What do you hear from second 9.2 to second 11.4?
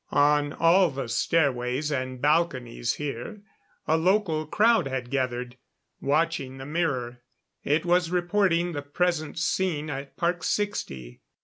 scene at Park Sixty.